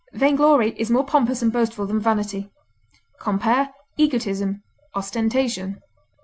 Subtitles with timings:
[0.13, 2.49] Vainglory is more pompous and boastful than vanity.
[3.19, 3.69] Compare
[3.99, 4.63] EGOTISM;
[4.95, 5.79] OSTENTATION.